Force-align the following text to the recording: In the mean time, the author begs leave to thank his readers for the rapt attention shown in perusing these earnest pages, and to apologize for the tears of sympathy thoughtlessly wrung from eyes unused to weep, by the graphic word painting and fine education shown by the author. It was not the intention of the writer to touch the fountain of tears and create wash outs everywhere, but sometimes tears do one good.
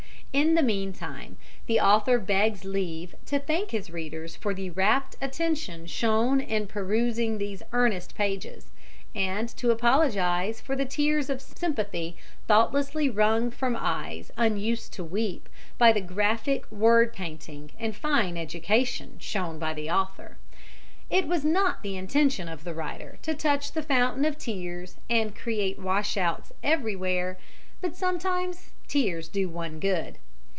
In 0.33 0.55
the 0.55 0.63
mean 0.63 0.93
time, 0.93 1.35
the 1.65 1.81
author 1.81 2.17
begs 2.17 2.63
leave 2.63 3.15
to 3.25 3.37
thank 3.37 3.71
his 3.71 3.89
readers 3.89 4.33
for 4.33 4.53
the 4.53 4.69
rapt 4.69 5.17
attention 5.21 5.87
shown 5.87 6.39
in 6.39 6.67
perusing 6.67 7.37
these 7.37 7.61
earnest 7.73 8.15
pages, 8.15 8.67
and 9.13 9.49
to 9.49 9.71
apologize 9.71 10.61
for 10.61 10.73
the 10.73 10.85
tears 10.85 11.29
of 11.29 11.41
sympathy 11.41 12.15
thoughtlessly 12.47 13.09
wrung 13.09 13.51
from 13.51 13.75
eyes 13.77 14.31
unused 14.37 14.93
to 14.93 15.03
weep, 15.03 15.49
by 15.77 15.91
the 15.91 15.99
graphic 15.99 16.63
word 16.71 17.11
painting 17.11 17.69
and 17.77 17.93
fine 17.93 18.37
education 18.37 19.17
shown 19.19 19.59
by 19.59 19.73
the 19.73 19.91
author. 19.91 20.37
It 21.09 21.27
was 21.27 21.43
not 21.43 21.83
the 21.83 21.97
intention 21.97 22.47
of 22.47 22.63
the 22.63 22.73
writer 22.73 23.19
to 23.23 23.33
touch 23.33 23.73
the 23.73 23.83
fountain 23.83 24.23
of 24.23 24.37
tears 24.37 24.95
and 25.09 25.35
create 25.35 25.77
wash 25.77 26.15
outs 26.15 26.53
everywhere, 26.63 27.37
but 27.81 27.95
sometimes 27.97 28.69
tears 28.87 29.27
do 29.29 29.49
one 29.49 29.79
good. 29.79 30.17